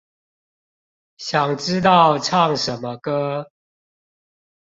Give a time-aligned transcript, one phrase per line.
[1.17, 3.51] 想知道唱什麼歌